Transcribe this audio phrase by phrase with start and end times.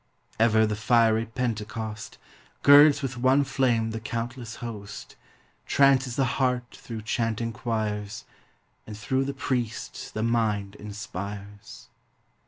[0.39, 2.17] Ever the fiery Pentecost
[2.63, 5.15] Girds with one Same the countless host,
[5.67, 8.25] Trances the heart through chanting choirs,
[8.87, 11.89] And through the priest the mind inspires.